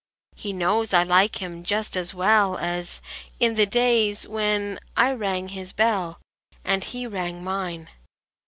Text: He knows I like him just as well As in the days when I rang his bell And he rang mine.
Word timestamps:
He 0.35 0.51
knows 0.51 0.95
I 0.95 1.03
like 1.03 1.43
him 1.43 1.63
just 1.63 1.95
as 1.95 2.11
well 2.11 2.57
As 2.57 3.03
in 3.39 3.53
the 3.53 3.67
days 3.67 4.27
when 4.27 4.79
I 4.97 5.11
rang 5.13 5.49
his 5.49 5.73
bell 5.73 6.19
And 6.65 6.83
he 6.83 7.05
rang 7.05 7.43
mine. 7.43 7.87